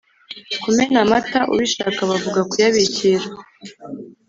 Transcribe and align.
Kumena 0.61 0.97
Amata 1.05 1.39
ubishaka 1.53 1.99
bavuga 2.09 2.39
Kuyabikira 2.49 3.25